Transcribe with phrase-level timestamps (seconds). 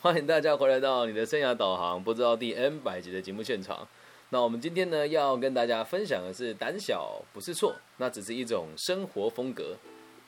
[0.00, 3.88] 欢迎大家回来到你的生涯导航不知道第 N 百集的节目现场。
[4.28, 9.74] 那我们今天呢要跟大家分享的是胆小不是错，那只是一种生活风格。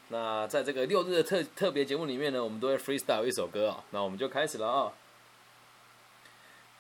[0.09, 3.85] 那在这个六日的特特别节目里面呢，我们都会 freestyle 一首歌啊。
[3.93, 4.93] 那我们就开始了啊。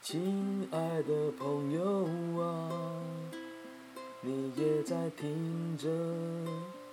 [0.03, 2.71] 亲爱的朋友啊，
[4.23, 5.89] 你也在听着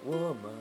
[0.04, 0.12] 我
[0.44, 0.52] 吗？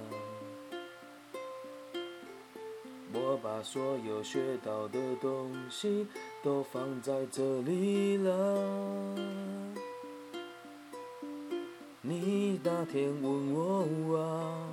[3.19, 6.07] 我把所有学到的东西
[6.43, 9.15] 都放在这里了。
[12.03, 14.69] 你那天问我啊，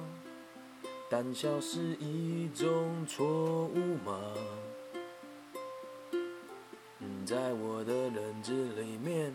[1.09, 3.26] 胆小是一种错
[3.67, 4.20] 误吗？
[7.25, 9.34] 在我的认知里面，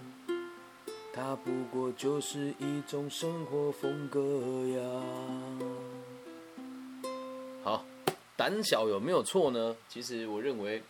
[1.13, 4.21] 它不过就是一种生活风格
[4.69, 4.81] 呀。
[7.65, 7.85] 好。
[8.39, 9.77] 胆小有没有错呢？
[9.89, 10.81] 其实我认为，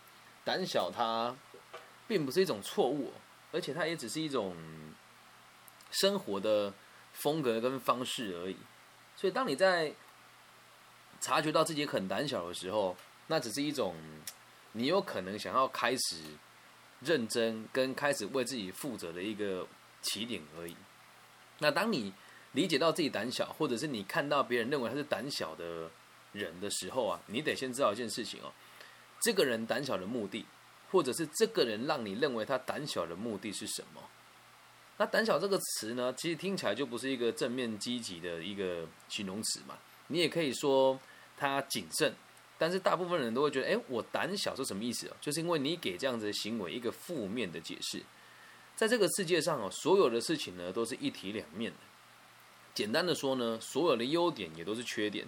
[0.45, 1.35] 胆小它
[2.07, 3.11] 并不是一种错误，
[3.51, 4.55] 而且它也只是一种
[5.89, 6.71] 生活的
[7.13, 8.55] 风格跟方式而已。
[9.15, 9.91] 所以，当你在
[11.19, 13.95] 察觉到自己很胆小的时候，那只是一种
[14.73, 16.21] 你有可能想要开始
[16.99, 19.65] 认真跟开始为自己负责的一个
[20.03, 20.75] 起点而已。
[21.57, 22.13] 那当你
[22.51, 25.89] 理解到自己胆小，或者是你看到别人认为他是胆小的。
[26.31, 28.51] 人的时候啊，你得先知道一件事情哦，
[29.21, 30.45] 这个人胆小的目的，
[30.91, 34.01] 或者是这个人让你认为他胆小的目的是什么？
[34.97, 39.77] 那胆小这个词呢，其实听起来就不是一个正面积极的一个形容词嘛。
[40.07, 40.99] 你也可以说
[41.37, 42.13] 他谨慎，
[42.57, 45.15] 但是大部分人都会觉得，哎，我胆小是什么意思哦？
[45.21, 48.03] 就是因为你给这样子的行为一个负面的解释。
[48.75, 51.77] 在这个世界上哦，所有的事情呢都是一体两面的。
[52.73, 55.27] 简单的说呢，所有的优点也都是缺点。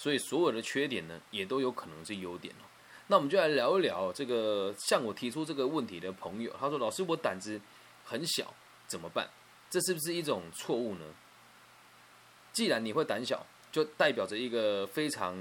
[0.00, 2.64] 所以所有的缺点呢，也都有可能是优点哦。
[3.08, 7.60] 那我们就来聊一聊这个向我提出这个问题的朋友，他说：“老师，我胆子
[8.02, 8.54] 很小，
[8.86, 9.28] 怎么办？
[9.68, 11.04] 这是不是一种错误呢？”
[12.50, 15.36] 既然你会胆小，就代表着一个非常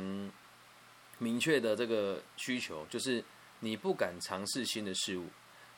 [1.20, 3.24] 明确的这个需求，就是
[3.62, 5.28] 你不敢尝试新的事物。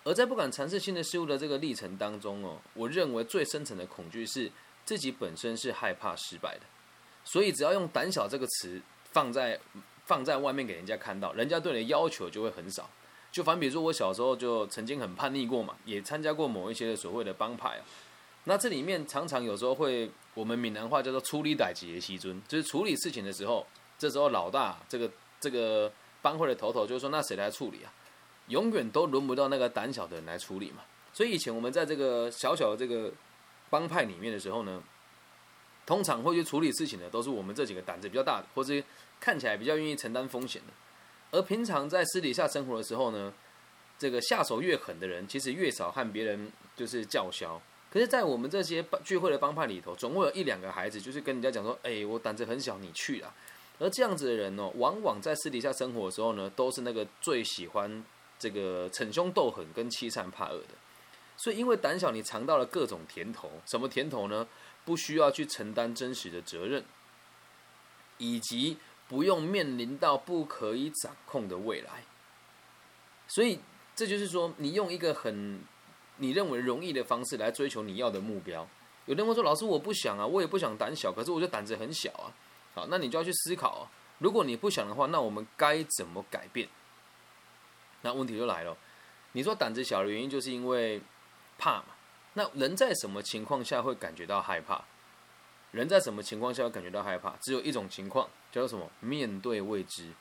[0.03, 4.51] 而在不敢尝试新的事物的这个历程当中哦，我认为最深层的恐惧是
[4.83, 6.65] 自己本身是害怕失败的。
[7.23, 9.59] 所以，只要用“胆小”这个词放在
[10.05, 12.89] 放在外面给人家看到，人家对你的要求就会很少。
[13.31, 17.81] 就反比如说，我小时候就曾经很叛逆过嘛，也参加过某一些所谓的帮派啊。
[18.45, 23.65] 那这里面常常有时候会，我们闽南话叫做“处理歹劫西尊”，就是处理事情的时候，
[23.97, 25.09] 这时候老大这个
[25.39, 25.89] 这个
[26.21, 27.93] 帮会的头头就说：“那谁来处理啊？”
[28.49, 30.83] 永远都轮不到那个胆小的人来处理嘛。
[31.13, 33.11] 所以以前我们在这个小小的这个
[33.69, 34.81] 帮派里面的时候呢。
[35.91, 38.81] 通常会去处理事情的，都是我们这几个胆子比较大的，或者
[39.19, 40.71] 看起来比较愿意承担风险的。
[41.31, 43.33] 而平常在私底下生活的时候呢，
[43.99, 47.61] 这个下手越狠的人，其实越少和别人就是叫嚣。
[47.91, 53.33] 可是，在我们这些聚会的帮派里头，总会有一两个孩子，就是跟人家讲说：“哎，我胆子很小，你去啦。”
[53.77, 58.01] 而这样子的人呢，往往在私底下生活的时候呢，都是那个最喜欢
[58.39, 60.75] 这个逞凶斗狠跟欺善怕恶的。
[61.35, 63.51] 所以，因为胆小，你尝到了各种甜头。
[63.65, 64.47] 什么甜头呢？
[64.83, 66.83] 不需要去承担真实的责任，
[68.17, 68.77] 以及
[69.07, 72.03] 不用面临到不可以掌控的未来。
[73.27, 73.59] 所以，
[73.95, 75.61] 这就是说，你用一个很
[76.17, 78.67] 你认为容易的方式来追求你要的目标。
[79.05, 82.31] 有人会说：“老师，我不想啊，我也不想胆小，可是我就胆子很小啊。”
[82.75, 83.91] 好，那你就要去思考啊。
[84.19, 86.69] 如果你不想的话，那我们该怎么改变？
[88.01, 88.77] 那问题就来了。
[89.31, 91.01] 你说胆子小的原因，就是因为
[91.57, 91.85] 怕嘛？
[92.33, 94.83] 那人在什么情况下会感觉到害怕？
[95.71, 97.35] 人在什么情况下会感觉到害怕？
[97.41, 98.89] 只有一种情况，叫做什么？
[98.99, 100.11] 面对未知。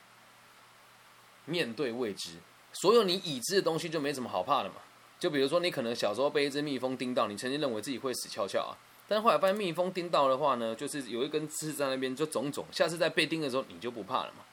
[1.47, 2.35] 面对未知，
[2.73, 4.77] 所有你已知的东西就没什么好怕的嘛。
[5.19, 8.77] 就比如说，你可能小时候被一只蜜蜂叮到，你曾经认为自己会死翘翘啊，
[9.09, 14.45] 但后来发现蜜蜂叮到的话呢，就是有一根刺在那边就肿肿，下次再被叮的时候，你就不怕了嘛。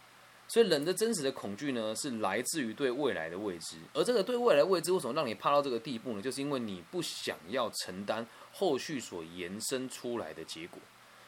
[0.47, 3.75] 所以人的真实的恐惧呢，是来自于对未来的未知。
[3.93, 6.21] 而这个对未来的未知，为什么让你怕到这个地步呢？
[6.21, 10.79] 就是因为你不想要承担后续所延伸出来的结果。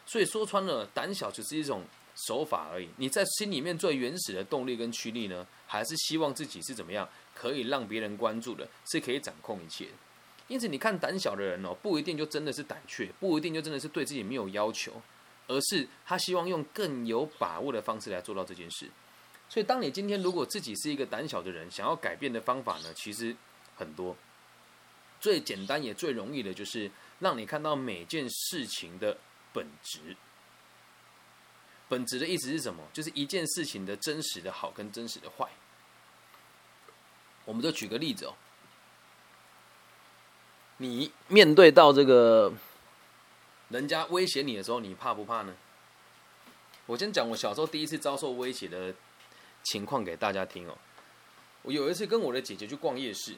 [0.06, 1.84] 所以说穿了，胆小只是一种
[2.16, 2.88] 手法而已。
[2.98, 9.88] 你在心里面最原始的动力跟驱力呢，还是希望自己是怎么样，可以让别人关注的，是可以掌控一切。
[10.48, 15.00] 因此，你看胆小的人哦，不一定就真的是胆怯，不一定就真的是对自己没有要求，
[15.48, 18.90] 而是他希望用更有把握的方式来做到这件事。
[19.50, 23.36] 所以，当你今天如果自己是一个胆小的人，想要改变的方法呢，其实
[23.76, 24.16] 很多。
[25.20, 29.18] 最简单也最容易的，就是让你看到每件事情的
[29.52, 30.16] 本质。
[31.90, 32.84] 本质的意思是什么？
[32.94, 35.50] 就是一件事情的真实的好跟真实的坏。
[37.44, 38.36] 我们就举个例子哦，
[40.78, 42.54] 你面对到这个
[43.70, 45.56] 人家威胁你的时候，你怕不怕呢？
[46.86, 48.94] 我先讲我小时候第一次遭受威胁的
[49.64, 50.78] 情况给大家听哦。
[51.62, 53.36] 我有一次跟我的姐姐去逛夜市，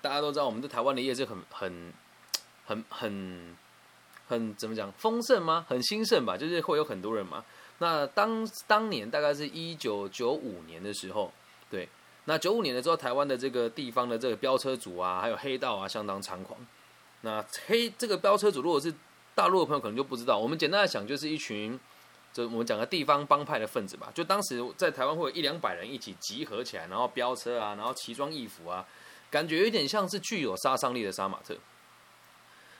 [0.00, 1.92] 大家都知道我们在台湾的夜市很很
[2.64, 3.56] 很很
[4.28, 5.66] 很怎么讲丰盛吗？
[5.68, 7.44] 很兴盛吧，就是会有很多人嘛。
[7.78, 11.32] 那当当年大概是一九九五年的时候，
[11.68, 11.88] 对，
[12.26, 16.58] 那九五年的时候，台湾的这个地方的这个飙车族啊，还有黑道啊，相当猖狂。
[17.22, 18.94] 那黑这个飙车族，如果是
[19.34, 21.78] 大陆的朋友可能就不知道，我们简单的想，就是一群。
[22.34, 28.84] 就我们讲个地方帮派的分子吧，就当时在台湾会有一两百人一起集合起来，然后飙车啊，然后奇装异服啊，
[29.30, 31.56] 感觉有点像是具有杀伤力的杀马特。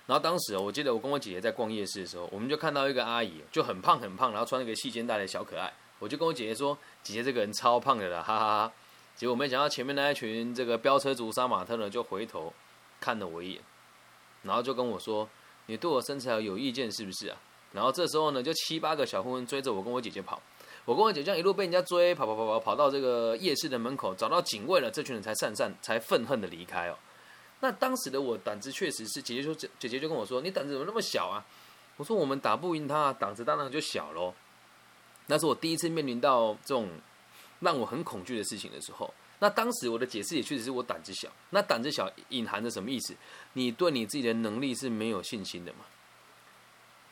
[0.07, 8.73] 然后当时我记得我跟我姐姐在逛夜市的时候，我们就看到一个阿姨就很胖很胖，然后穿一个细肩带的小可爱，我就跟我姐姐说：“姐姐这个人超胖的啦，哈哈哈。”
[9.15, 12.53] 结果没想到前面那一群这个飙车族杀马特呢，就回头
[13.01, 13.63] 看了我一眼，
[14.43, 15.29] 然后就跟我说
[15.67, 17.37] ：“你对我身材有意见是不是啊？”
[17.75, 20.41] 然后这时候呢，就七八个小混混追着我跟我姐姐跑，
[20.85, 26.97] 我跟我姐这样一路被人家追，跑跑跑跑跑到这个夜市的门口，找到警卫了，这群人才散散，才愤恨的离开哦。
[27.61, 31.45] 那当时的我胆子确实是，姐姐说姐姐就跟我说，你胆子怎么那么小啊？
[31.97, 34.33] 我说我们打不赢他，胆子当然就小喽。
[35.27, 36.89] 那是我第一次面临到这种
[37.61, 39.13] 让我很恐惧的事情的时候。
[39.41, 41.29] 那当时我的解释也确实是我胆子小。
[41.51, 43.15] 那胆子小隐含着什么意思？
[43.55, 45.81] 你对你自己的能力是没有信心的嘛？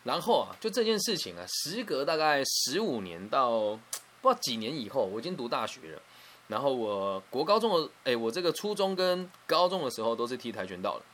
[0.05, 3.79] 然后啊，就这件事情啊，时隔大概十五年到
[4.21, 6.03] 不知道几年以后，我已经读大学了。
[6.49, 11.05] 然后我国高中的，哎，我这个初中跟高中的时候都是踢跆拳道的，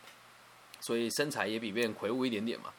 [0.80, 2.72] 所以身材也比别人魁梧一点点嘛。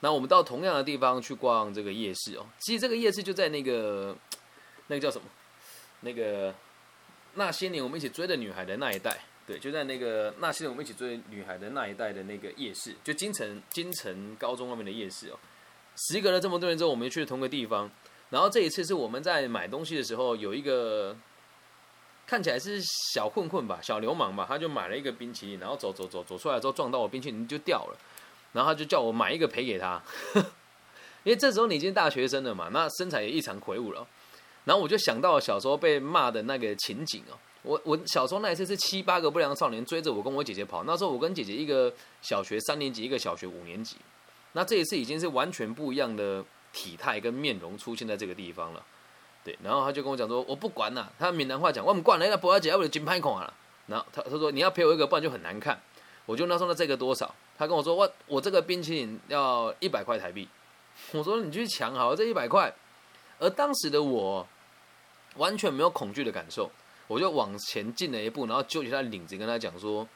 [0.00, 4.14] 那我们到同样的地方去逛这个夜市哦，其实这个夜市就在那个
[4.88, 5.26] 那个叫什么？
[6.00, 6.54] 那个
[7.34, 15.38] 那些年我们一起追的女孩的那一带，对，就在那个那些年我们一起追女孩的那一带的那个夜市，就金城金城高中外面的夜市哦。
[15.96, 17.90] 时隔了这么多年之后，我们又去了同个地方。
[18.30, 21.16] 然后这一次是我们在买东西的时候，有一个
[22.26, 22.80] 看起来是
[23.14, 27.96] 小混混吧，小流氓吧，他就买了一个冰淇淋，然后走走走走出来之后撞到我冰淇淋就掉了，
[28.52, 30.02] 然后他就叫我买一个赔给他，
[31.22, 34.04] 因为这时候你已经大学生了嘛，那身材也异常魁梧了。
[34.64, 41.92] 然后我就想到小时候被骂的那个情景哦，我我小时候那一次是七八个不良少年追着我跟我姐姐跑，那时候我跟姐姐一个
[42.22, 43.96] 小学三年级，一个小学五年级。
[44.52, 48.82] 那这一次已经是完全不一样的体态跟面容出现在这个地方了，
[49.44, 53.52] 对，然后他就跟我讲说，我不管了，他闽南话讲，我们管了，那不要姐要我金牌款了，
[53.88, 55.78] 然后他他说你要赔我一个，不然就很难看。
[56.24, 57.34] 我就那时候那这个多少？
[57.58, 60.48] 他跟我说我我这个冰淇淋要一百块台币。
[61.12, 62.72] 我说你去抢好这一百块。
[63.38, 64.48] 而当时的我
[65.36, 66.70] 完全没有恐惧的感受，
[67.06, 70.06] 我就往前进了一步，然后揪起他领子跟他讲说，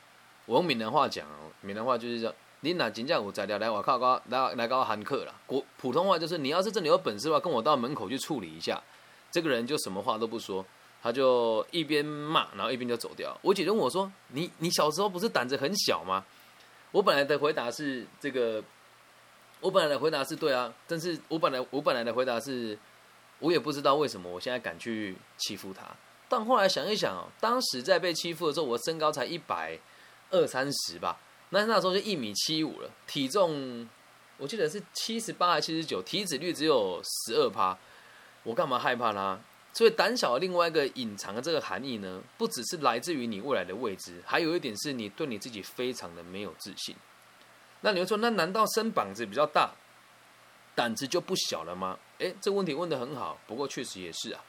[0.46, 1.26] 我用闽南话讲，
[1.60, 2.34] 闽南话就是这样。
[2.62, 5.34] 你哪真正有材料来我靠高来来高喊客了？
[5.46, 8.78] 国普通话就是你要是真的有本事的话，跟我到门口去处理一下。
[9.30, 10.62] 这个人就什么话都不说，
[11.02, 13.34] 他就一边骂，然后一边就走掉。
[13.40, 16.22] 我姐问我说：“你你小时候不是胆子很小吗？”
[16.92, 18.62] 我本来的回答是这个，
[19.60, 22.76] 我本来的回答是对啊，但是我本来我本来的回答是，
[23.38, 25.84] 我也不知道为什么我现在敢去欺负他。
[26.30, 29.76] 但后来想一想，当时在被欺负的时候，我身高才一百
[30.30, 31.18] 二三十吧。
[31.48, 33.88] 那那时候就一米七五了，体重
[34.36, 37.76] 我记得是七十八还七十九，体脂率只有十二趴，
[38.44, 39.40] 我干嘛害怕他？
[39.72, 46.94] 所以胆小的另外一个隐藏的这个含义呢，不只是来自于你未来的未知，还有一点是你对你自己非常的没有自信。
[47.80, 49.72] 那你会说，那难道身膀子比较大，
[50.76, 51.98] 胆子就不小了吗？
[52.18, 54.44] 诶，这个问题问得很好，不过确实也是啊。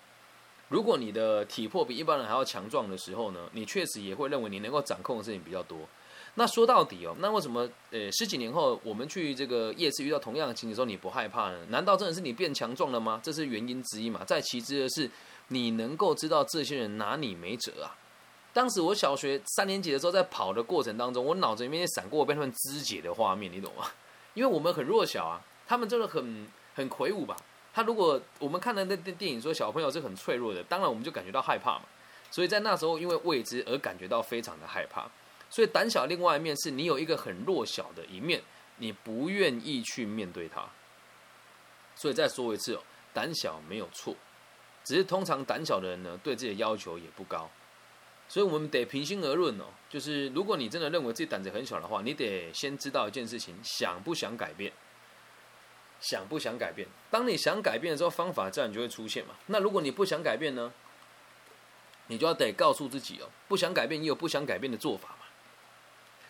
[0.72, 5.80] 如果你的体魄比一般人还要强壮的时候呢，你确实也会认为你能够掌控的事情比较多。
[6.36, 11.58] 那说到底哦，那为什么呃十几年后我们去这个夜市遇到同样的情景时候你不害怕呢？
[11.68, 13.20] 难道真的是你变强壮了吗？
[13.22, 14.24] 这是原因之一嘛。
[14.24, 15.12] 再其次的是，
[15.50, 17.92] 你能够知道这些人拿你没辙啊。
[18.54, 23.88] 当时我小学三年级的时候，在跑的过程当中，我脑子里面闪过被他们肢解的画面，你懂吗？
[24.34, 27.36] 因为我们很弱小啊，他们真的很很魁梧吧。
[27.74, 31.84] 他如果我们看的那电电影说小朋友是很脆弱的，当然我们就感觉到害怕嘛。
[32.30, 35.10] 所以在那时候因为未知而感觉到非常的害怕。
[35.50, 38.42] 所以胆小，另外一面是你有一个很弱小的一面，
[38.78, 40.66] 你不愿意去面对它。
[41.96, 42.82] 所以再说一次哦，
[43.14, 44.16] 胆小没有错，
[44.86, 47.50] 只是通常胆小的人呢，对自己的要求也不高。
[48.30, 54.72] 所以我们得平心而论哦，就是如果你真的认为自己胆子很小的话，你得先知道一件事情：想不想改变？
[56.02, 56.86] 想不想改变？
[57.10, 59.36] 当你想改变的时候，方法自然就会出现嘛。
[59.46, 60.74] 那如果你不想改变呢？
[62.08, 65.26] 你就要得告诉自己哦，不想改变也有不想改变的做法嘛。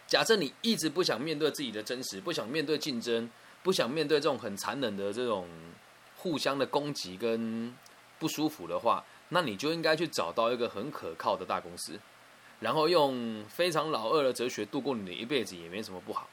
[0.06, 3.28] 假设你一直不想面对自己的真实，不想面对竞争，
[3.64, 5.48] 不想面对这种很残忍的这种
[6.18, 7.76] 互相的攻击跟
[8.20, 12.00] 不舒服的话，那你就应该去找到一个很可靠的大公司，
[12.60, 16.30] 然后用非常老二的哲学度过你的一辈子，也没什么不好。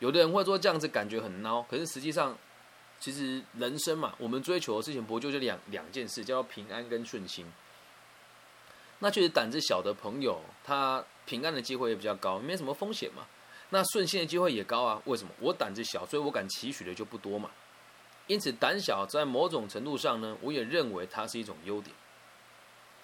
[0.00, 2.36] 有的人会说这样子感觉很孬，可是实际上，
[2.98, 7.46] 其实人生嘛，我们追求的事情不就这两两件事，叫做平安跟顺心。
[8.98, 13.26] 那确实胆子小的朋友，他平安的机会也比较高，没什么风险嘛。
[13.70, 15.02] 那顺心的机会也高啊？
[15.04, 15.30] 为什么？
[15.40, 17.50] 我胆子小，所以我敢期许的就不多嘛。
[18.26, 21.94] 因此，胆小在某种程度上呢，我也认为它是一种优点。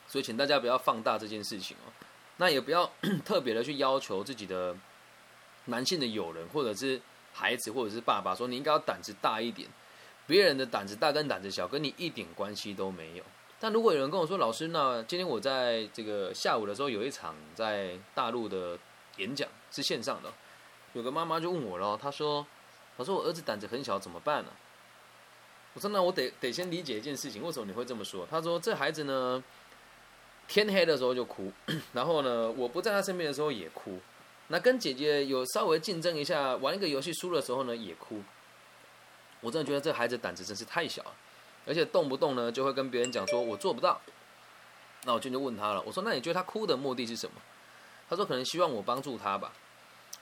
[0.08, 1.92] 所以，请大家不要放大这件事情哦。
[2.38, 2.90] 那也不要
[3.24, 4.74] 特别的去要求自己的
[5.66, 7.00] 男性的友人，或者是
[7.32, 9.68] 孩子，或者是爸爸，说你应该要胆子大一点。
[10.26, 13.24] 别人的胆子大跟胆子小，跟你一点关系都没有。
[13.58, 18.76] 但如果有人跟我说，老师，那今天我在这个下午的时候有一场在大陆的
[19.18, 20.32] 演讲，是线上的，
[20.94, 22.44] 有个妈妈就问我了，她说
[22.98, 24.50] ：“老师，我儿子胆子很小，怎么办呢？”
[25.74, 29.42] 我说：“那我得得先理解一件事情，为什么你会这么说？”她说：“这孩子呢，
[30.48, 31.52] 天黑的时候就哭，
[31.94, 34.00] 然后呢，我不在他身边的时候也哭，
[34.48, 38.20] 那跟姐姐有稍微竞争一下，玩一个游戏输的时候呢也哭。
[39.42, 41.12] 我真的觉得这孩子胆子真是太小了。”
[41.64, 44.00] 而且动不动呢就会跟别人讲说我做不到，
[45.04, 47.34] 那我就就问他了，我说那你觉得他哭的目的是什么？
[48.10, 49.52] 他说可能希望我帮助他吧。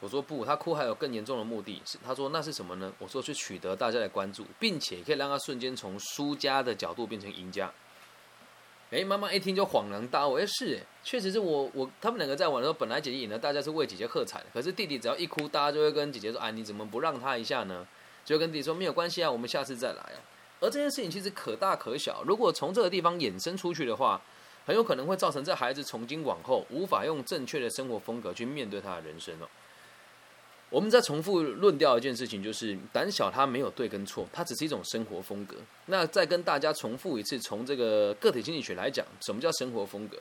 [0.01, 2.93] 我说不，他哭还有更严重的目的是，他说那是什么呢？
[2.99, 7.73] 我说去取得大家的关注，并且可以让他瞬间从输家的角度变成赢家。
[8.91, 17.87] 哎，妈妈一听就恍然大悟，哎是，哎，确实是我我他们两个在玩的时候，本来姐姐赢了，大家是为姐姐喝彩，可是弟弟只要一哭，大家就会跟姐姐说，哎你怎么不让他一下呢？
[18.31, 20.23] 就跟弟弟说没有关系啊，我们下次再来啊。
[20.61, 24.21] 而这件事情其实可大可小，如果从这个地方衍生出去的话，
[24.65, 29.49] 很有可能会造成这孩子从今往后无法用正确的生活风格去面对他的人生哦。
[30.69, 35.57] 我们再重复论调一件事情，就是胆小它没有对跟错，它只是一种生活风格。
[35.87, 40.19] 那再跟大家重复一次，从这个个体经济学来讲，什么叫生活风格？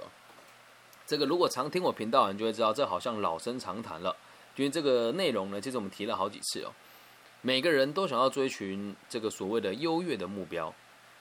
[1.05, 4.15] 这个如果常听我频道的人就会知道，这好像老生常谈了，
[4.55, 6.73] 因为这个内容呢，其实我们提了好几次哦。
[7.41, 10.73] 每个人都想要追寻这个所谓的优越的目标。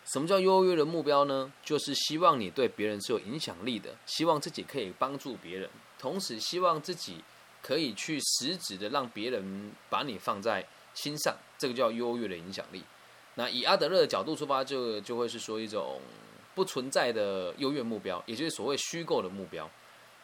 [0.05, 1.53] 什么叫优越的目标呢？
[1.63, 7.23] 就是希望你对别人是有影响力的，希望自己可以帮助别人，同时希望自己
[7.63, 11.37] 可以去实质的让别人把你放在心上。
[11.59, 12.83] 这个叫优越的影响力。
[13.35, 16.01] 那以阿德勒的角度出发，就就会是说一种
[16.55, 19.71] 不存在的优越目标，也就是所谓虚构的目标。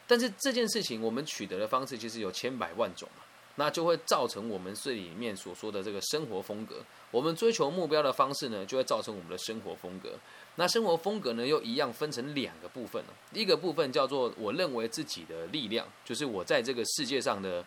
[0.07, 3.09] 但是这件事情，我们取得的方式其实有千百万种。
[3.57, 6.83] 那就会造成我们这里面所说的这个生活风格。
[7.11, 10.15] 我们追求目标的方式呢，就会造成我们的生活风格。
[10.57, 13.15] 那生活风格呢，又一样分成两个部分了。
[13.33, 17.65] 一个部分叫做我认为自己的力量，就是我在这个世界上的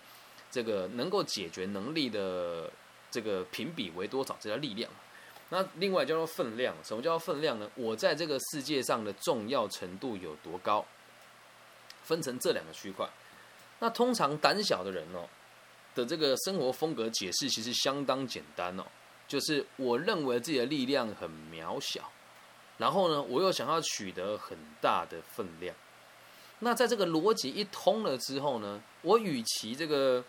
[0.52, 2.70] 这个能够解决能力的
[3.10, 4.92] 这个评比为多少，这叫力量。
[5.50, 6.76] 那另外叫做分量。
[6.84, 7.70] 什么叫分量呢？
[7.76, 10.86] 我在这个世界上的重要程度有多高？
[12.04, 13.08] 分成这两个区块。
[13.80, 15.26] 那通常胆小的人哦。
[15.98, 18.84] 的这个生活风格解释其实相当简单哦，
[19.28, 22.12] 就是我认为自己的力量很渺小，
[22.78, 25.76] 然后呢，我又想要取得很大的分量。
[26.60, 30.24] 那在这个逻辑一通了之后呢，我与其这个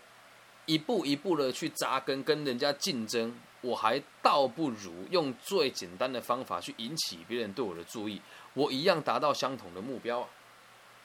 [0.65, 8.19] 一步一步的去扎根跟人家竞争，我还倒不如用最简单的方法去引起别人对我的注意，
[8.55, 10.29] 我一样达到相同的目标啊，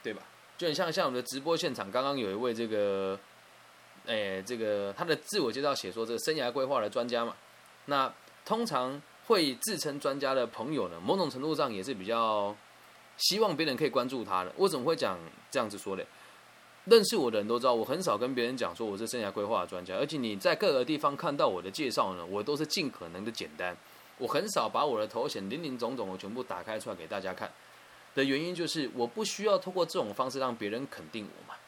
[0.02, 0.22] 对吧？
[0.56, 3.20] 就很像像我们的直播现场，刚刚有一位这个。
[4.06, 7.34] 诶，这个他的自我介绍写说，这个生涯规划的专家嘛，
[7.86, 8.12] 那
[8.44, 12.54] 通常会自称专家的朋友呢，某种程度上也是比较
[13.16, 14.52] 希望别人可以关注他的。
[14.56, 15.18] 我怎么会讲
[15.50, 16.06] 这样子说嘞？
[16.84, 23.74] 认识我的人都知道，我很少跟别人讲说我是生涯规划的专家，而且你在各个地方看到我的介绍呢，我都是尽可能的简单，
[24.18, 27.50] 我很少把我的头衔林林总总的全部打开出来给大家看。
[28.14, 31.58] 的原因就是我不需要通过这种方式让别人肯定我嘛。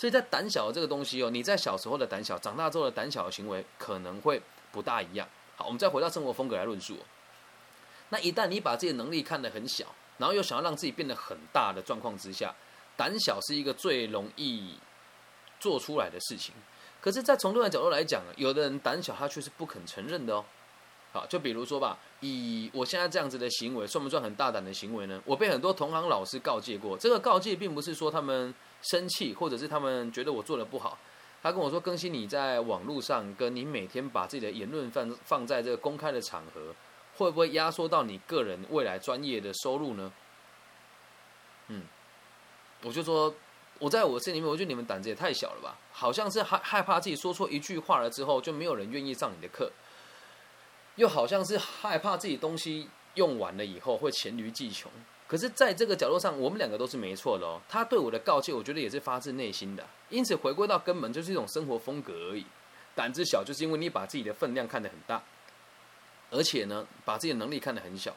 [0.00, 4.40] 所以在胆小的这个东西哦，你在小时候的胆小，长大之后的胆小的行为可能会
[4.72, 5.28] 不大一样。
[5.56, 6.96] 好，我们再回到生活风格来论述。
[8.08, 9.84] 那一旦你把自己的能力看得很小，
[10.16, 12.54] 然后又想要让自己变得很大的状况之下，
[12.96, 14.74] 胆小是一个最容易
[15.58, 16.54] 做出来的事情。
[17.02, 20.42] 可是，在从另外角度来讲，有的人胆小，他却是不肯承认的哦。
[21.12, 25.20] 好，就比如说吧，以我现在这样子的行为，算不算很大胆的行为呢？
[25.26, 28.54] 我被很多同行老师告诫过，这个告诫并不是说他们。
[28.82, 30.98] 生气，或者是他们觉得我做的不好，
[31.42, 36.74] 他跟我说：“更新你在网络上，跟你每天把自己的言论放放在这个公开的场合，
[37.16, 40.12] 会不会压缩到你个人未来专业的收入呢？”
[41.68, 41.84] 嗯，
[42.82, 43.34] 我就说，
[43.78, 45.78] 我在我心里面，我觉得你们胆子也太小了吧？
[45.92, 49.70] 好像是害害怕自己说错一句话了之后，就没有人愿意上你的课，
[50.96, 54.90] 又好像是害怕自己东西用完了以后会黔驴技穷。
[55.30, 57.60] 可是，在这个角度上，我们两个都是没错的哦。
[57.68, 59.86] 他对我的告诫，我觉得也是发自内心的。
[60.08, 62.44] 因此，回归到根本，就是一种生活风格而已。
[62.96, 65.22] 胆子小，就是因为你把自己的分量看得很大，
[66.32, 68.12] 而且呢，把自己的能力看得很小，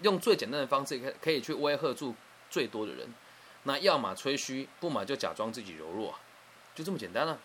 [0.00, 2.14] 用最简单的方式可可以去威吓住
[2.48, 3.06] 最多的人。
[3.64, 6.14] 那要么吹嘘，不嘛就假装自己柔弱，
[6.74, 7.38] 就这么简单了。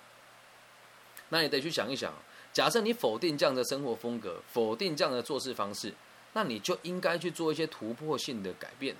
[1.28, 2.14] 那你得去想一想，
[2.54, 5.94] 假设你否定这样的生活风格，否定这样的做事方式。
[6.34, 8.96] 那你就应该去做一些突破性的改变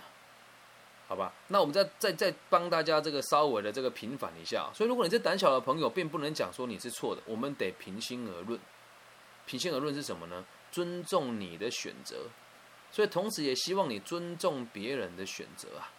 [1.08, 1.34] 好吧？
[1.50, 4.72] 那我们再再再帮大家这个稍微的这个平反一下。
[4.74, 8.58] 所以，如果你是胆小的朋友，并不能讲说你是错的，我们得平心而论。
[9.46, 10.46] 平心而论是什么呢？
[10.72, 12.16] 尊重你的选择，
[12.94, 15.92] 所以同时也希望你尊重别人的选择啊。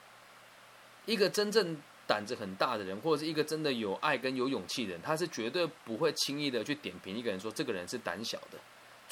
[1.04, 8.58] 一个真正胆子很大的人，或者是一个真的有爱跟有勇气的人，他是绝对不会轻易的去点评一个人说这个人是胆小的。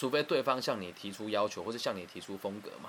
[0.01, 2.89] 除非对方向你提出要求，或者向你提出风格嘛，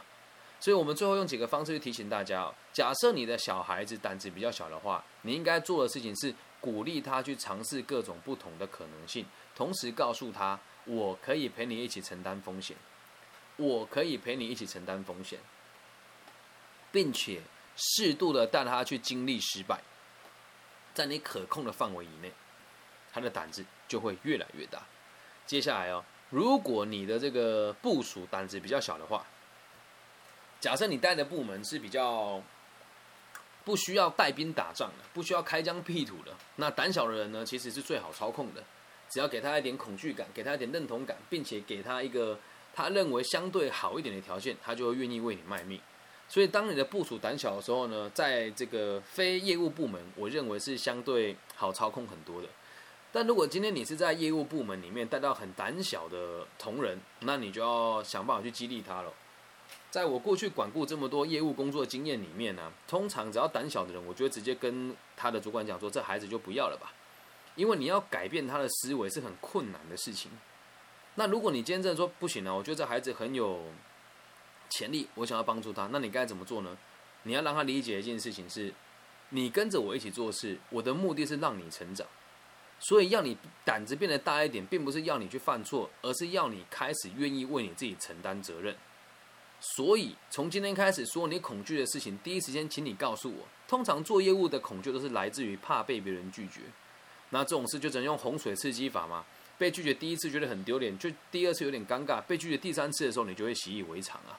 [0.61, 2.55] 所以我们最后用几个方式去提醒大家哦。
[2.71, 12.77] 假设你的小孩子胆子比较小的话，你应该做的事情是鼓励他去尝试各种不同的可能性，同时告诉他我可以陪你一起承担风险，
[13.57, 15.37] 我可以陪你一起承担风险，
[16.93, 17.41] 并且
[17.75, 19.81] 适度的带他去经历失败，
[20.93, 22.31] 在你可控的范围以内，
[23.11, 24.81] 他的胆子就会越来越大。
[25.45, 26.05] 接下来哦。
[26.31, 29.23] 如果你的这个部署胆子比较小的话，
[30.59, 32.41] 假设你带的部门是比较
[33.63, 38.63] 不需要带兵打仗的，不需要开疆辟土的，那胆小的人呢，其实是最好操控的。
[39.09, 42.39] 只要给他一点恐惧感，给他一点认同感，并且给他一个
[42.73, 45.79] 他认为相对好一点的条件，他就会愿意为你卖命。
[46.29, 52.47] 所以，当你的部署胆小的时候呢，在这个非业务部门，我认为是相对好操控很多的。
[53.11, 59.11] 但如果今天你是在业务部门里面带到很胆小的同仁，那你就要想办法去激励他了。
[59.89, 66.93] 在我过去管顾这么多业务工作经验里面呢，通常只要胆小的人，我觉得直接跟他的主管讲说：“这孩子就不要了吧。”
[67.55, 70.31] 因为你要改变他的思维是很困难的事情。
[71.15, 73.59] 那如果你今天真的说不行了，我觉得这孩子很有
[74.69, 76.77] 潜力，我想要帮助他，那你该怎么做呢？
[77.23, 78.73] 你要让他理解一件事情是：
[79.29, 82.07] 你跟着我一起做事，我的目的是让你成长。
[82.81, 88.75] 所以要你胆子变得大一点，并不是要你去犯错，而是要你开始愿意为你自己承担责任。
[89.59, 93.47] 所以从今天开始，所有你恐惧的事情，第一时间请你告诉我。
[93.67, 96.61] 通常做业务的恐惧都是来自于怕被别人拒绝。
[97.29, 99.23] 那这种事就只能用洪水刺激法嘛？
[99.59, 104.33] 被拒绝第一次觉得很丢脸，就第二次有点尴尬，被拒绝第三次的时候，你就会习以为常啊。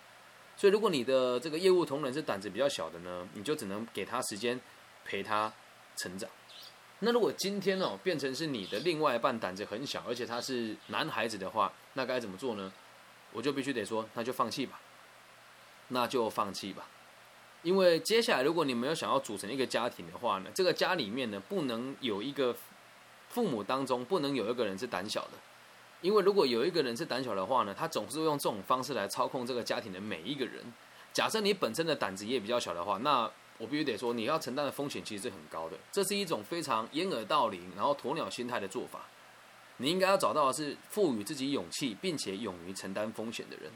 [0.57, 4.61] 所以如果你的这个业务同仁是胆子比较小的呢，你就只能给他时间
[5.05, 5.51] 陪他
[5.97, 6.29] 成长。
[7.05, 12.73] 那如果今天哦变成是你的另外一半胆子很小，而且他是男孩子的话，那该怎么做呢？
[13.33, 14.81] 我就必须得说，那就放弃吧，
[15.89, 16.87] 那就放弃吧。
[17.63, 22.55] 因为接下来如果你没有想要组成一个家庭的话呢，这个家里面呢不能有一个
[23.29, 25.31] 父母当中不能有一个人是胆小的，
[26.03, 30.63] 因为如果有一个人是胆小的话呢，他总是用这种方式来操控这个家庭的每一个人。
[31.13, 33.29] 假设你本身的胆子也比较小的话，那
[33.63, 35.79] 我必须得说，你要承担的风险其实是很高的。
[35.93, 39.03] 这是一种非常掩耳盗铃，然后鸵鸟心态的做法。
[39.77, 43.71] 你应该要找到的是赋予自己勇气，并且勇于承担风险的人。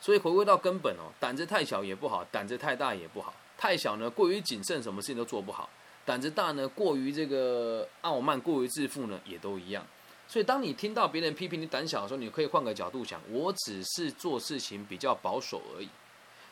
[0.00, 3.32] 所以回归到根本哦，胆子太小也不好，胆子太大也不好。
[3.56, 5.68] 太小呢，过于谨慎，什么事情都做不好；
[6.04, 9.86] 胆子大呢，过于这个傲慢，过于自负呢，也都一样。
[10.26, 15.88] 所以，当你听到别人批评你胆小的时候，你可以换个角度想：我只是做事情比较保守而已。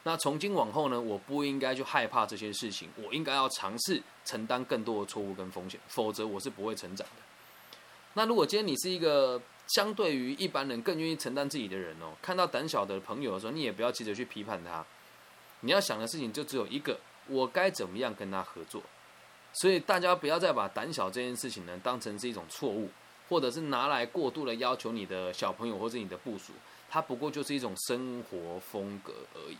[0.02, 7.22] 那从今往后呢，我不应该去害怕这些事情，我应该要尝试承担更多的错误跟风险，否则我是不会成长的。
[8.14, 14.84] 那如果今天你是一个相对于一般人更愿意承担自己的人哦，看到胆小的朋友的时候，你也不要急着去批判他，
[15.60, 18.82] 你要想的事情就只有一个：我该怎么样跟他合作。
[19.52, 22.88] 所以大家不要再把胆小这件事情呢当成是一种错误，
[23.28, 26.52] 或者是拿来过度的要求你的小朋友或者你的部属，
[26.88, 29.58] 它不过就是一种生活风格而已。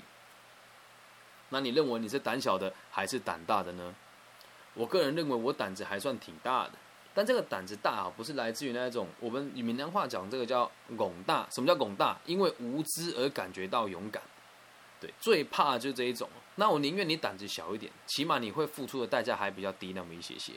[1.50, 3.94] 那你认为你是胆小的还是胆大的呢？
[4.74, 6.72] 我个人认为我胆子还算挺大的，
[7.12, 11.44] 但这个胆子大啊，不是来自于那种我们闽南话讲这个叫“拱大”。
[11.50, 12.16] 什么叫“拱大”？
[12.24, 14.22] 因为无知而感觉到勇敢。
[15.00, 16.28] 对，最怕就这一种。
[16.54, 20.52] 那我宁愿你胆子小一点，起码你会付出的代价还比较低那么一些些。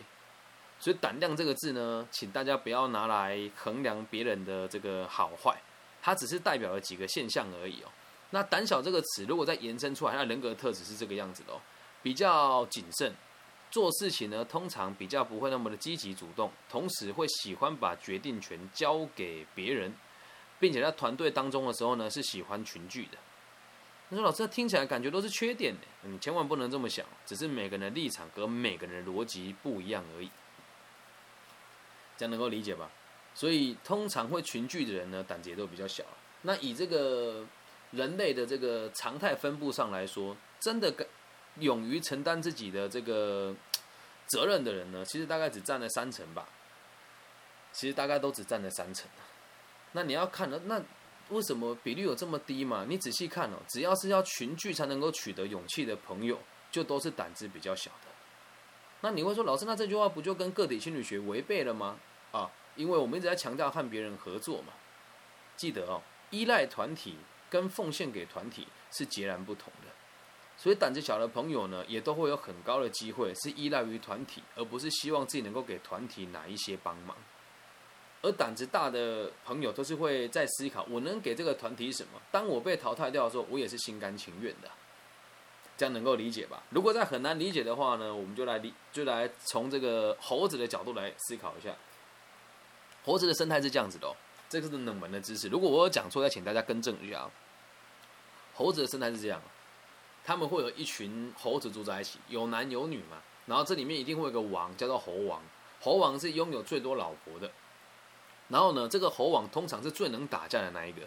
[0.79, 5.57] 所以“胆量”这个字呢，请大家不要拿来衡量别人的这个好坏，
[6.03, 7.89] 它只是代表了几个现象而已哦。
[8.33, 11.61] 那胆小这个词，如果再延伸出来，那人格特质是这个样子的哦，
[12.01, 13.13] 比较谨慎，
[13.69, 19.93] 做事情呢，通常比较不会那么的积极主动，同时会喜欢把决定权交给别人，
[20.59, 23.19] 并且在团队当中的时候呢，是喜欢群聚的。
[24.09, 30.31] 你说老师，听起来感觉都是缺点的，你千万不能这么想，只是每个人的立场跟每个人的逻辑不一样而已。
[32.17, 32.89] 这样能够理解吧？
[33.35, 36.03] 所以通常会群聚的人呢，胆子也都比较小。
[36.41, 37.45] 那以这个
[37.93, 41.07] 人类的这个常态分布上来说，真的跟
[41.59, 43.55] 勇于承担自己的这个
[44.27, 46.47] 责任的人呢，其实大概只占了三成吧。
[47.71, 49.09] 其实大概都只占了三成。
[49.93, 50.79] 那你要看了，那
[51.29, 52.85] 为什么比率有这么低嘛？
[52.87, 56.37] 你仔细看哦，只要是要群聚才能够取得勇气的朋友，
[56.69, 58.07] 就都是胆子比较小的。
[59.01, 61.97] 那你会说，老师，那这句话不就跟个体心理学违背了吗？
[62.31, 64.73] 啊，因为我们一直在强调和别人合作嘛。
[65.55, 67.17] 记得哦，依赖团体
[67.53, 69.91] 跟奉献给团体是截然不同的。
[70.57, 77.15] 所以胆子小的朋友呢，也都会有很高的机会是依赖于团体，而不是希望自己能够给团体哪一些帮忙。
[78.23, 82.19] 而胆子大的朋友都是会在思考，我能给这个团体什么？
[82.31, 84.71] 当我被淘汰掉的时候，我也是心甘情愿的。
[85.75, 86.63] 这样能够理解吧？
[86.69, 91.75] 如果在很难理解的话呢，我们就来理，就来从这个猴子的角度来思考一下。
[93.03, 94.15] 猴子的生态是这样子的哦，
[94.47, 95.47] 这个是冷门的知识。
[95.49, 97.31] 如果我有讲错，再请大家更正一下啊。
[98.53, 99.41] 猴子的生态是这样。
[100.25, 103.17] 他们会有一群猴子住在一起，有男有女嘛。
[103.45, 105.41] 然后这里面一定会有个王，叫做猴王。
[105.81, 107.51] 猴王是拥有最多老婆的。
[108.47, 111.01] 然后呢，这个猴王通常是最能打架的那一个。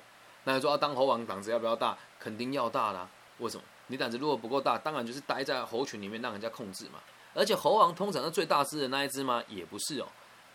[0.44, 1.96] 那你说要当猴王，胆子要不要大？
[2.18, 3.08] 肯定要大啦。
[3.38, 3.62] 为什么？
[3.86, 7.00] 你胆子如果不够大，当然就是待在猴群里面让人家控制嘛。
[7.32, 9.42] 而且猴王通常是最大只的那一只吗？
[9.48, 10.08] 也不是哦。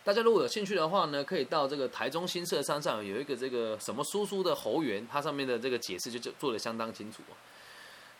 [0.04, 7.22] 大家如果有兴趣的话呢，可以到这个台中新社山上有一个这个什么叔叔的猴园，它上面的这个解释就就做的相当清楚。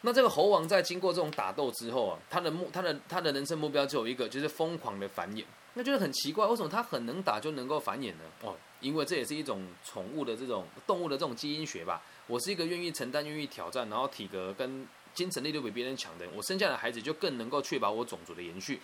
[0.02, 5.44] 那这个猴王在经过这种打斗之后啊，他的目他的他的人生目标只有一个，就是疯狂的繁衍。
[5.74, 8.24] 那就是很奇怪，为什么他很能打就能够繁衍呢？
[8.42, 12.02] 哦，因为这也是一种宠物的这种动物的这种基因学吧。
[12.26, 18.80] 我是一个愿意承担、愿意挑战，然后体格跟精神力都比别人强的人，我生下的孩子就更能够确保我种族的延续。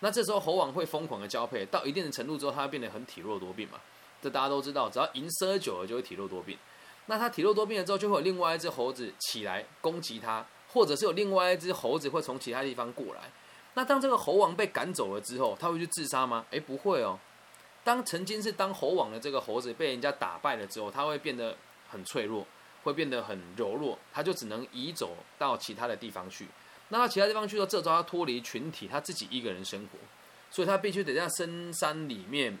[0.00, 3.78] 那这时候猴王会疯狂的交配，到一定的程度之后，它会变得很体弱多病嘛。
[4.20, 6.58] 这大家都知道，只要营蛰久了就会体弱多病。
[7.06, 10.44] 那它体弱多病了之后，就会有另外一只猴子起来攻击它。
[10.72, 13.22] 或者是有另外一只猴子会从其他地方过来，
[13.74, 16.46] 那当这个猴王被赶走了之后，他会去自杀吗？
[16.50, 17.18] 诶，不会哦。
[17.82, 21.56] 当曾经是当猴王的这个猴子被人家打败了之后，他会变得
[21.88, 22.46] 很脆弱，
[22.84, 26.46] 会变得很柔弱，他就只能移走到其他的地方去。
[26.90, 29.98] 那到其他地方去后，这招他脱离群体，他自己一个人生活，
[30.50, 32.58] 所以他必须得在深山里面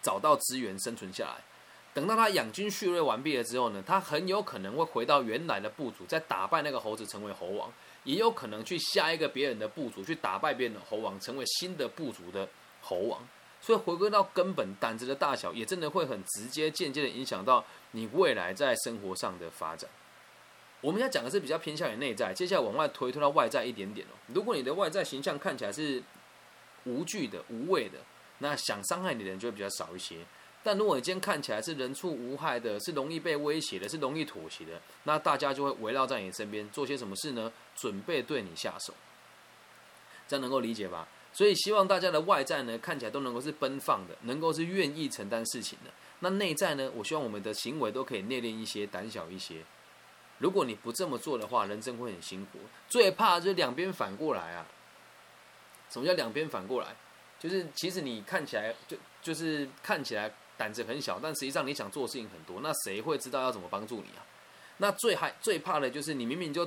[0.00, 1.36] 找到资源生存下来。
[1.92, 7.72] 等到他养精蓄锐完毕了之后呢，他很有可能会回到原来的部族，再打败那个猴子成为猴王，
[8.04, 12.48] 也有可能去下一个别人的部族去打败别人的猴王，成为新的部族的
[12.82, 13.26] 猴王。
[13.62, 19.90] 所以回归到根本，胆子的大小也真的会很直接、间接的影响到你未来在生活上的发展。
[20.86, 24.14] 我们要讲的是比较偏向于内在，接下来往外推，推到外在一点点哦。
[24.28, 26.00] 如果你的外在形象看起来是
[26.84, 27.98] 无惧的、无畏的，
[28.38, 30.18] 那想伤害你的人就会比较少一些。
[30.62, 37.52] 但如果你今天看起来是人畜无害的，是容易被威胁的，是容易妥协的，那大家就会围绕在你身边做些什么事呢？
[37.74, 38.94] 准备对你下手，
[40.28, 41.08] 这样能够理解吧？
[41.32, 45.90] 所以希望大家的外在呢，看起来都能够是奔放的，能够是愿意承担事情的。
[46.20, 46.88] 那内在呢？
[46.94, 49.56] 我希望我们的行为都可以内敛一些，胆小一些。
[50.38, 52.58] 如果你不这么做的话，人生会很辛苦。
[52.88, 54.66] 最怕就是两边反过来啊！
[55.90, 56.94] 什么叫两边反过来？
[57.38, 60.32] 就是其实你看起来就就是看起来。
[60.58, 64.24] 胆子很小，但实际上你想做事情很多，那谁会知道要怎么帮助你啊？
[64.78, 66.66] 那最害最怕的就是你明明就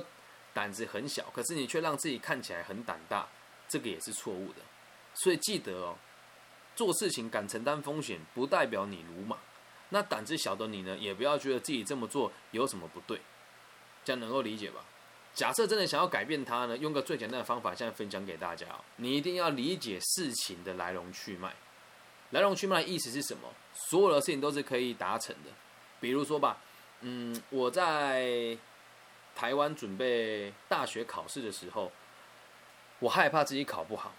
[0.54, 3.26] 胆子很小，可是你却让自己看起来很胆大，
[3.68, 4.60] 这个也是错误的。
[5.14, 5.96] 所以记得哦，
[6.76, 9.36] 做事情敢承担风险，不代表你鲁莽。
[9.88, 13.20] 那胆子小的你呢，也不要觉得自己这么做有什么不对，
[14.10, 14.80] 这样能够理解吧？
[15.32, 21.54] 假设真的想要改变它呢，用个最简单的方法，现在分享给大家你一定要理解事情的来龙去脉。
[22.30, 23.48] 来龙去脉的意思是什么？
[23.72, 25.50] 所有的事情都是可以达成的。
[26.00, 26.58] 比如说吧，
[27.02, 28.58] 嗯，我在
[29.36, 31.92] 台湾准备大学考试的时候，
[32.98, 34.12] 我害怕自己考不好。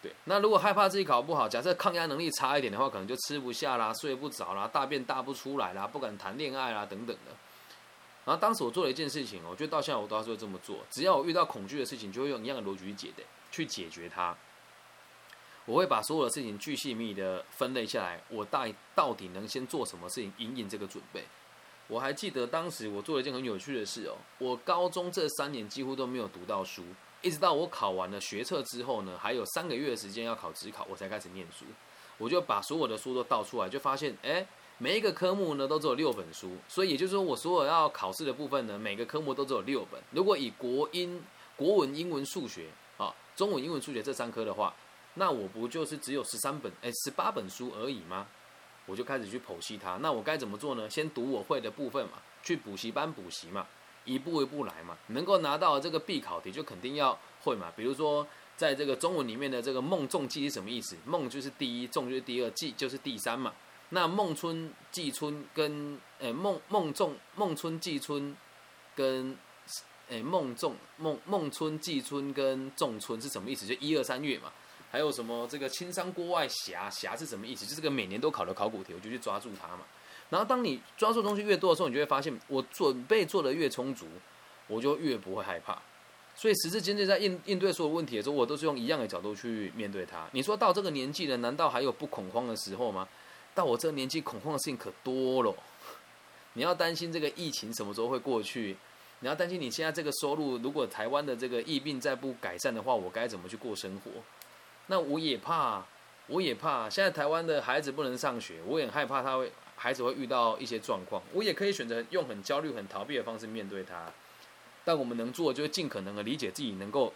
[0.00, 7.32] 对，那如果害怕自己考不好，假设抗压能力差一点的话，可能就吃不下啦，睡不着啦，大便大不出来啦，不敢谈恋爱啦，等等的。
[8.26, 10.80] 然后当时我做了一件事情，我觉得到现在我都还是会这么做。
[10.90, 14.36] 只要我遇到恐惧的事情，就会用一样的逻辑去解的，去解决它。
[15.64, 21.24] 我会把所有的事情巨细密的分类下来，我大到底能先做什么事情，引引这个准备。
[21.86, 26.82] 我还记得当时我做了一件很有趣的事哦，我高中这三年几乎都没有读到书，
[27.22, 31.64] 一直到我考完了学测之后呢，还有三个月的时间要考职考，我才开始念书。
[32.18, 34.44] 我就把所有的书都倒出来，就发现，哎，
[34.78, 39.98] 每一个科目呢都只有六本书，所以也就是说，我所有要考试的部分呢，每个科目都只有六本。
[40.10, 41.22] 如果以国英、
[41.56, 42.66] 国文、英文、数学
[42.98, 44.74] 啊，中文、英文、数学这三科的话，
[45.14, 48.26] 那我不就是只有十三本，哎，十八本书而已吗？
[48.84, 49.96] 我就开始去剖析它。
[50.02, 50.90] 那我该怎么做呢？
[50.90, 53.66] 先读我会的部分嘛，去补习班补习嘛，
[54.04, 54.96] 一步一步来嘛。
[55.08, 57.72] 能够拿到这个必考题，就肯定要会嘛。
[57.76, 58.26] 比如说。
[58.56, 60.96] 在这个中文里面的这个梦中记是什么意思？
[61.04, 63.52] 梦就是第一，中就是第二，记就是第三嘛。
[63.90, 68.36] 那孟春季春跟诶孟孟仲孟春季春
[68.94, 69.36] 跟
[70.08, 73.66] 诶孟仲孟孟春季春跟仲春是什么意思？
[73.66, 74.52] 就一二三月嘛。
[74.90, 77.66] 还有什么这个青山郭外霞霞是什么意思？
[77.66, 79.80] 就是个每年都考的考古题，我就去抓住它嘛。
[80.30, 84.06] 然后当你抓住东西越多的时候，你就会发现，我准备做的越充足，
[84.68, 85.76] 我就越不会害怕。
[86.34, 90.26] 所以时至今日，在应应对所有问题的时候，我都是用一样的角度去面对它。
[90.32, 93.06] 你说到这个年纪了，难道还有不恐慌的时候吗？
[93.56, 95.52] 到我这个年纪，恐慌的事情可多了。
[96.52, 98.76] 你要担心这个疫情什么时候会过去？
[99.20, 104.10] 你要担心你现在这个收入，如果台湾的这个疫病再不改善的话，我该怎么去过生活？
[104.88, 105.82] 那我也怕，
[106.26, 106.88] 我也怕。
[106.90, 111.22] 现在台湾的孩子不能上学，我也害怕他会孩子会遇到一些状况。
[111.32, 114.12] 我也可以选择用很焦虑、很逃避的方式面对他。
[114.84, 117.12] 但我们能做，就是尽可能的理解自己能够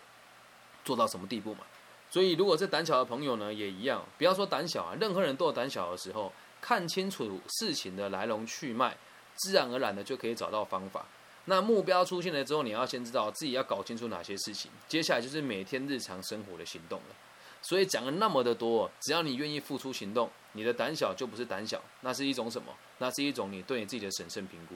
[0.85, 1.61] 做到什么地步嘛。
[2.11, 6.33] 所以，如果是胆小的朋友呢，也一样，不要说胆小啊，任何人都有胆小的时候。
[6.63, 8.95] 看清楚事情的来龙去脉，
[9.37, 11.07] 自然而然的就可以找到方法。
[11.47, 17.17] 那目标出现了之后，你要先知道自己要搞清楚哪些事情，接下来就是每天日常生活的行动了。
[17.63, 22.71] 所以讲了那么的多，只要你愿意付出行动，你的胆小就不是胆小，那是一种什么？
[22.99, 24.75] 那是一种你对你自己的审慎评估。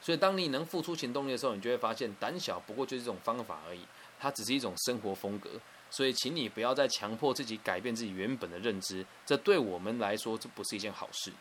[0.00, 3.80] 所以，当你能付出行动力的时候，你就会发现，胆小不过就是一种方法而已，
[4.20, 5.50] 它只是一种生活风格。
[5.90, 11.32] 所以，请你不要再强迫自己改变自己原本的认知，这对我们来说，这不是一件好事。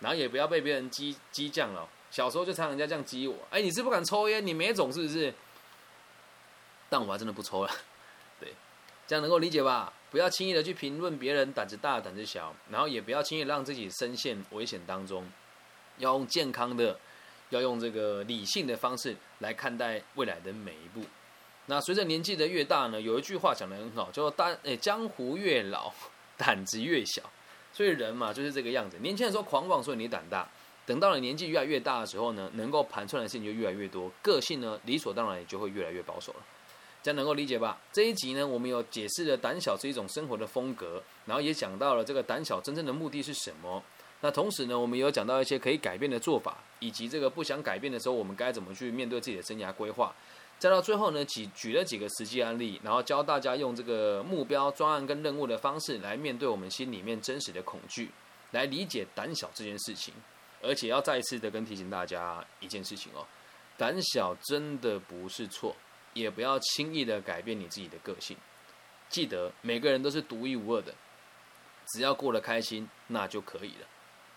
[0.00, 1.88] 然后，也不要被别人激激将了。
[2.10, 5.32] 小时候就常人家这样激我，哎，你是不敢抽烟，你没种是不是？
[6.88, 7.70] 但我还真的不抽了。
[8.38, 8.52] 对，
[9.06, 9.92] 这样能够理解吧？
[10.10, 15.26] 不要轻易的去评论别人胆子大胆子小，然后也不要轻易让自己深陷危险当中，
[15.98, 16.98] 要用健康的。
[17.50, 21.00] 要用这个理性的方式来看待未来的每一步。
[21.66, 25.92] 那随着年纪的越大呢，有一句话讲得很好，叫做“胆诶江湖越老，
[26.36, 27.22] 胆子越小”。
[27.72, 28.96] 所以人嘛就是这个样子。
[29.00, 30.46] 年轻的时候狂妄，所以你胆大；
[30.86, 36.38] 等到了年纪越来越大的时候呢，能够盘算的事情就越来越多，个性呢理所当然也就会越来越保守了。
[37.02, 37.78] 这样能够理解吧？
[37.92, 43.82] 这一集呢，我们有解释了胆小是一种生活的风格，然后也讲到了这个胆小真正的目的是什么。
[44.22, 50.14] 那同时呢，我们也有讲到一些可以改变的做法，以及这个不想改变的时候，我们该怎么去面对自己的生涯规划。
[50.58, 58.10] 再到最后呢，举举了几个实际案例，然后教大家用这个目标、专案跟任务的方式来面对我们心里面真实的恐惧，
[58.52, 60.14] 来理解胆小这件事情。
[60.62, 63.24] 而且要再一次的跟提醒大家一件事情哦，
[63.76, 65.76] 胆小真的不是错，
[66.14, 68.34] 也不要轻易的改变你自己的个性。
[69.10, 70.94] 记得每个人都是独一无二的，
[71.88, 73.86] 只要过得开心，那就可以了。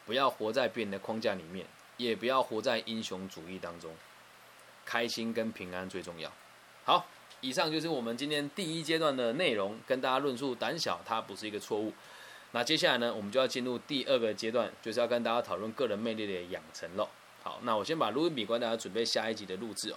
[0.05, 3.91] 不要活在别人的框架里面，也不要活在英雄主义当中。
[4.89, 6.32] 开心跟平安最重要。
[6.84, 7.06] 好，
[7.41, 11.93] 以上就是我们今天第一阶段的内容，跟大家论述胆小它不是一个错误。
[12.54, 17.08] 那接下来呢，我们就要进入第二个阶段，就是要跟大家讨论个人魅力的养成了。
[17.43, 19.95] 好，那我先把录音笔关，大家准备下一集的录制哦。